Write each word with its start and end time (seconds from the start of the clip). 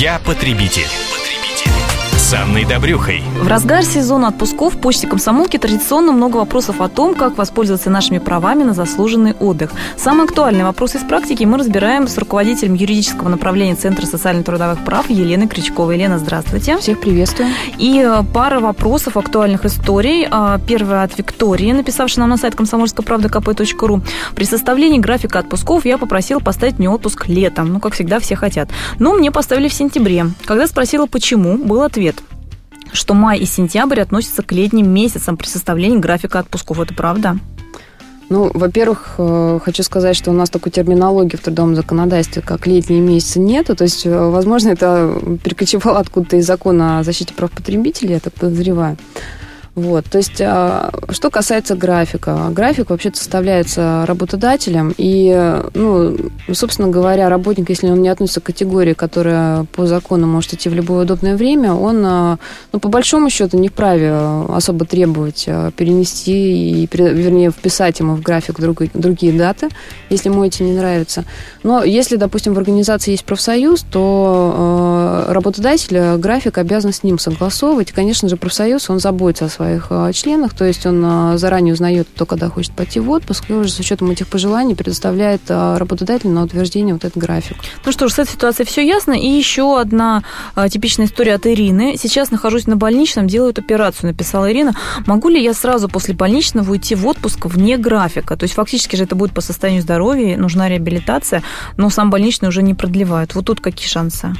Я 0.00 0.18
потребитель. 0.18 1.19
С 2.30 2.34
Анной 2.34 2.64
Добрюхой. 2.64 3.24
В 3.42 3.48
разгар 3.48 3.82
сезона 3.82 4.28
отпусков 4.28 4.74
в 4.74 4.78
почте 4.78 5.08
комсомолки 5.08 5.56
традиционно 5.56 6.12
много 6.12 6.36
вопросов 6.36 6.80
о 6.80 6.88
том, 6.88 7.16
как 7.16 7.36
воспользоваться 7.36 7.90
нашими 7.90 8.18
правами 8.18 8.62
на 8.62 8.72
заслуженный 8.72 9.32
отдых. 9.32 9.72
Самый 9.96 10.26
актуальный 10.26 10.62
вопрос 10.62 10.94
из 10.94 11.00
практики 11.00 11.42
мы 11.42 11.58
разбираем 11.58 12.06
с 12.06 12.16
руководителем 12.16 12.74
юридического 12.74 13.28
направления 13.28 13.74
Центра 13.74 14.06
социально-трудовых 14.06 14.84
прав 14.84 15.10
Еленой 15.10 15.48
Крючковой. 15.48 15.96
Елена, 15.96 16.20
здравствуйте. 16.20 16.78
Всех 16.78 17.00
приветствую. 17.00 17.48
И 17.78 18.00
э, 18.00 18.22
пара 18.32 18.60
вопросов 18.60 19.16
актуальных 19.16 19.64
историй. 19.64 20.24
А, 20.30 20.60
Первая 20.64 21.02
от 21.02 21.18
Виктории, 21.18 21.72
написавшей 21.72 22.20
нам 22.20 22.30
на 22.30 22.36
сайт 22.36 22.54
комсомольская-правда.кп.ру. 22.54 24.02
При 24.36 24.44
составлении 24.44 25.00
графика 25.00 25.40
отпусков 25.40 25.84
я 25.84 25.98
попросила 25.98 26.38
поставить 26.38 26.78
мне 26.78 26.88
отпуск 26.88 27.26
летом. 27.26 27.72
Ну, 27.72 27.80
как 27.80 27.94
всегда, 27.94 28.20
все 28.20 28.36
хотят. 28.36 28.68
Но 29.00 29.14
мне 29.14 29.32
поставили 29.32 29.66
в 29.66 29.74
сентябре. 29.74 30.26
Когда 30.44 30.68
спросила, 30.68 31.06
почему, 31.06 31.58
был 31.58 31.82
ответ 31.82 32.19
что 32.92 33.14
май 33.14 33.38
и 33.38 33.46
сентябрь 33.46 34.00
относятся 34.00 34.42
к 34.42 34.52
летним 34.52 34.90
месяцам 34.90 35.36
при 35.36 35.46
составлении 35.46 35.98
графика 35.98 36.38
отпусков. 36.38 36.80
Это 36.80 36.94
правда? 36.94 37.38
Ну, 38.30 38.48
во-первых, 38.54 39.16
э, 39.18 39.58
хочу 39.64 39.82
сказать, 39.82 40.16
что 40.16 40.30
у 40.30 40.34
нас 40.34 40.50
такой 40.50 40.70
терминологии 40.70 41.34
в 41.34 41.40
трудовом 41.40 41.74
законодательстве, 41.74 42.42
как 42.42 42.64
летние 42.64 43.00
месяцы, 43.00 43.40
нету. 43.40 43.74
То 43.74 43.82
есть, 43.82 44.06
э, 44.06 44.30
возможно, 44.30 44.68
это 44.68 45.20
перекочевало 45.42 45.98
откуда-то 45.98 46.36
из 46.36 46.46
закона 46.46 47.00
о 47.00 47.02
защите 47.02 47.34
прав 47.34 47.50
потребителей, 47.50 48.14
я 48.14 48.20
так 48.20 48.32
подозреваю. 48.34 48.96
Вот, 49.76 50.04
то 50.06 50.18
есть, 50.18 50.40
а, 50.40 50.90
что 51.10 51.30
касается 51.30 51.76
графика. 51.76 52.48
График 52.50 52.90
вообще 52.90 53.12
составляется 53.14 54.04
работодателем, 54.06 54.92
и, 54.98 55.60
ну, 55.74 56.16
собственно 56.52 56.88
говоря, 56.88 57.28
работник, 57.28 57.70
если 57.70 57.88
он 57.88 58.02
не 58.02 58.08
относится 58.08 58.40
к 58.40 58.44
категории, 58.44 58.94
которая 58.94 59.64
по 59.64 59.86
закону 59.86 60.26
может 60.26 60.54
идти 60.54 60.68
в 60.68 60.74
любое 60.74 61.04
удобное 61.04 61.36
время, 61.36 61.72
он, 61.72 62.04
а, 62.04 62.38
ну, 62.72 62.80
по 62.80 62.88
большому 62.88 63.30
счету, 63.30 63.58
не 63.58 63.68
вправе 63.68 64.12
особо 64.48 64.86
требовать 64.86 65.44
а, 65.46 65.70
перенести, 65.70 66.82
и, 66.82 66.88
вернее, 66.92 67.52
вписать 67.52 68.00
ему 68.00 68.16
в 68.16 68.22
график 68.22 68.58
другие, 68.58 68.90
другие 68.92 69.32
даты, 69.32 69.68
если 70.08 70.30
ему 70.30 70.44
эти 70.44 70.64
не 70.64 70.72
нравятся. 70.72 71.24
Но 71.62 71.84
если, 71.84 72.16
допустим, 72.16 72.54
в 72.54 72.58
организации 72.58 73.12
есть 73.12 73.24
профсоюз, 73.24 73.84
то 73.90 75.26
работодатель 75.28 76.16
график 76.16 76.58
обязан 76.58 76.92
с 76.92 77.02
ним 77.02 77.18
согласовывать. 77.18 77.90
И, 77.90 77.94
конечно 77.94 78.28
же, 78.28 78.36
профсоюз, 78.36 78.90
он 78.90 78.98
заботится 78.98 79.46
о 79.46 79.59
своих 79.60 79.86
а, 79.90 80.10
членах, 80.14 80.54
то 80.54 80.64
есть 80.64 80.86
он 80.86 81.04
а, 81.04 81.36
заранее 81.36 81.74
узнает, 81.74 82.08
кто 82.14 82.24
когда 82.24 82.48
хочет 82.48 82.72
пойти 82.72 82.98
в 82.98 83.10
отпуск, 83.10 83.44
и 83.50 83.52
уже 83.52 83.70
с 83.70 83.78
учетом 83.78 84.10
этих 84.10 84.26
пожеланий 84.26 84.74
предоставляет 84.74 85.42
а, 85.50 85.78
работодателю 85.78 86.30
на 86.30 86.44
утверждение 86.44 86.94
вот 86.94 87.04
этот 87.04 87.18
график. 87.18 87.58
Ну 87.84 87.92
что 87.92 88.08
ж, 88.08 88.12
с 88.12 88.18
этой 88.20 88.32
ситуацией 88.32 88.66
все 88.66 88.86
ясно. 88.86 89.12
И 89.12 89.26
еще 89.26 89.78
одна 89.78 90.22
типичная 90.70 91.06
история 91.06 91.34
от 91.34 91.46
Ирины. 91.46 91.96
Сейчас 91.98 92.30
нахожусь 92.30 92.66
на 92.66 92.76
больничном, 92.76 93.26
делают 93.26 93.58
операцию, 93.58 94.10
написала 94.10 94.50
Ирина. 94.50 94.74
Могу 95.06 95.28
ли 95.28 95.42
я 95.42 95.52
сразу 95.52 95.88
после 95.88 96.14
больничного 96.14 96.70
уйти 96.70 96.94
в 96.94 97.06
отпуск 97.06 97.44
вне 97.44 97.76
графика? 97.76 98.36
То 98.36 98.44
есть 98.44 98.54
фактически 98.54 98.96
же 98.96 99.04
это 99.04 99.14
будет 99.14 99.34
по 99.34 99.42
состоянию 99.42 99.82
здоровья, 99.82 100.38
нужна 100.38 100.68
реабилитация, 100.68 101.42
но 101.76 101.90
сам 101.90 102.08
больничный 102.08 102.48
уже 102.48 102.62
не 102.62 102.74
продлевают. 102.74 103.34
Вот 103.34 103.44
тут 103.44 103.60
какие 103.60 103.88
шансы? 103.88 104.34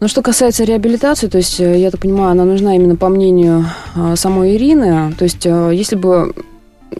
Ну, 0.00 0.08
что 0.08 0.22
касается 0.22 0.64
реабилитации, 0.64 1.28
то 1.28 1.38
есть, 1.38 1.60
э, 1.60 1.78
я 1.78 1.90
так 1.90 2.00
понимаю, 2.00 2.32
она 2.32 2.44
нужна 2.44 2.74
именно 2.76 2.96
по 2.96 3.08
мнению 3.08 3.64
э, 3.94 4.16
самой 4.16 4.56
Ирины. 4.56 5.14
То 5.16 5.24
есть, 5.24 5.46
э, 5.46 5.70
если 5.72 5.96
бы 5.96 6.34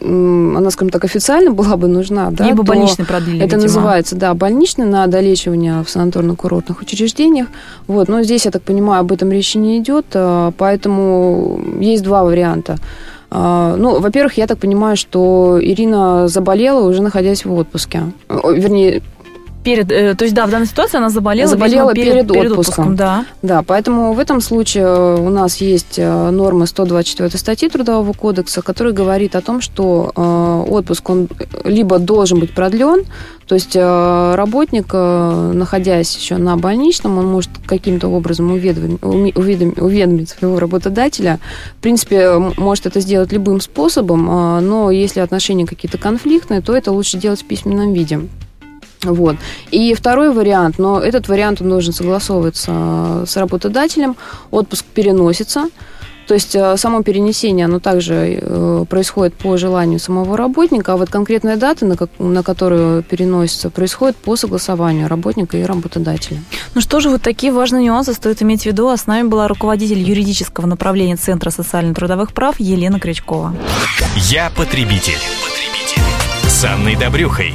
она, 0.00 0.70
скажем 0.70 0.90
так, 0.90 1.04
официально 1.04 1.50
была 1.52 1.76
бы 1.76 1.86
нужна, 1.86 2.30
да, 2.30 2.46
Либо 2.46 2.62
больничный 2.62 3.04
продлили, 3.04 3.38
Это 3.38 3.56
видимо. 3.56 3.62
называется, 3.62 4.16
да, 4.16 4.34
больничный 4.34 4.86
на 4.86 5.06
долечивание 5.06 5.82
в 5.82 5.88
санаторно-курортных 5.88 6.80
учреждениях. 6.80 7.48
Вот, 7.86 8.08
но 8.08 8.22
здесь, 8.22 8.44
я 8.44 8.50
так 8.50 8.62
понимаю, 8.62 9.00
об 9.00 9.12
этом 9.12 9.30
речи 9.30 9.58
не 9.58 9.78
идет, 9.78 10.06
поэтому 10.56 11.60
есть 11.80 12.02
два 12.02 12.24
варианта. 12.24 12.76
Ну, 13.30 14.00
во-первых, 14.00 14.36
я 14.36 14.46
так 14.46 14.58
понимаю, 14.58 14.96
что 14.96 15.58
Ирина 15.60 16.28
заболела 16.28 16.88
уже 16.88 17.02
находясь 17.02 17.44
в 17.44 17.52
отпуске. 17.52 18.02
Вернее, 18.28 19.02
Перед, 19.64 19.90
э, 19.90 20.14
то 20.14 20.24
есть, 20.24 20.34
да, 20.34 20.46
в 20.46 20.50
данной 20.50 20.66
ситуации 20.66 20.98
она 20.98 21.08
заболела, 21.08 21.48
заболела 21.48 21.94
видимо, 21.94 22.12
перед, 22.12 22.28
перед 22.28 22.50
отпуском. 22.50 22.88
отпуском. 22.90 22.96
Да. 22.96 23.24
да, 23.40 23.62
поэтому 23.62 24.12
в 24.12 24.18
этом 24.18 24.42
случае 24.42 25.16
у 25.16 25.30
нас 25.30 25.56
есть 25.56 25.98
э, 25.98 26.30
нормы 26.30 26.66
124 26.66 27.30
статьи 27.30 27.70
Трудового 27.70 28.12
кодекса, 28.12 28.60
который 28.60 28.92
говорит 28.92 29.34
о 29.34 29.40
том, 29.40 29.62
что 29.62 30.12
э, 30.14 30.70
отпуск 30.70 31.08
он 31.08 31.28
либо 31.64 31.98
должен 31.98 32.40
быть 32.40 32.54
продлен, 32.54 33.06
то 33.46 33.54
есть 33.54 33.76
работник, 33.76 34.94
находясь 34.94 36.16
еще 36.16 36.38
на 36.38 36.56
больничном, 36.56 37.18
он 37.18 37.26
может 37.26 37.50
каким-то 37.66 38.08
образом 38.08 38.50
уведомить, 38.50 39.02
уведомить, 39.02 39.78
уведомить 39.78 40.30
своего 40.30 40.58
работодателя. 40.58 41.38
В 41.78 41.82
принципе, 41.82 42.38
может 42.56 42.86
это 42.86 43.00
сделать 43.00 43.32
любым 43.32 43.60
способом, 43.60 44.24
но 44.66 44.90
если 44.90 45.20
отношения 45.20 45.66
какие-то 45.66 45.98
конфликтные, 45.98 46.62
то 46.62 46.74
это 46.74 46.90
лучше 46.90 47.18
делать 47.18 47.42
в 47.42 47.44
письменном 47.44 47.92
виде. 47.92 48.20
Вот. 49.12 49.36
И 49.70 49.94
второй 49.94 50.32
вариант, 50.32 50.78
но 50.78 51.00
этот 51.00 51.28
вариант 51.28 51.60
он 51.60 51.68
должен 51.68 51.92
согласовываться 51.92 53.24
с 53.26 53.36
работодателем, 53.36 54.16
отпуск 54.50 54.84
переносится, 54.86 55.68
то 56.26 56.34
есть 56.34 56.54
э, 56.54 56.76
само 56.76 57.02
перенесение, 57.02 57.66
оно 57.66 57.80
также 57.80 58.38
э, 58.40 58.84
происходит 58.88 59.34
по 59.34 59.56
желанию 59.56 59.98
самого 59.98 60.36
работника, 60.36 60.94
а 60.94 60.96
вот 60.96 61.10
конкретная 61.10 61.56
дата, 61.56 61.84
на, 61.84 61.96
как, 61.96 62.10
на 62.18 62.42
которую 62.42 63.02
переносится, 63.02 63.70
происходит 63.70 64.16
по 64.16 64.36
согласованию 64.36 65.08
работника 65.08 65.56
и 65.58 65.64
работодателя. 65.64 66.40
Ну 66.74 66.80
что 66.80 67.00
же, 67.00 67.10
вот 67.10 67.22
такие 67.22 67.52
важные 67.52 67.84
нюансы 67.84 68.14
стоит 68.14 68.42
иметь 68.42 68.62
в 68.62 68.66
виду. 68.66 68.88
А 68.88 68.96
с 68.96 69.06
нами 69.06 69.28
была 69.28 69.48
руководитель 69.48 69.98
юридического 69.98 70.66
направления 70.66 71.16
Центра 71.16 71.50
социально-трудовых 71.50 72.32
прав 72.32 72.58
Елена 72.58 72.98
Крючкова. 72.98 73.54
Я 74.16 74.50
потребитель. 74.56 75.18
потребитель. 75.44 76.02
С 76.48 76.64
Анной 76.64 76.96
Добрюхой. 76.96 77.54